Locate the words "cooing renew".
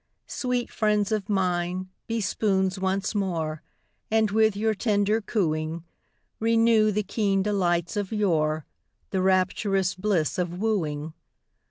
5.21-6.91